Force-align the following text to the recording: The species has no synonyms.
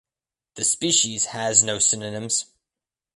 The 0.55 0.63
species 0.63 1.25
has 1.25 1.63
no 1.63 1.77
synonyms. 1.77 2.47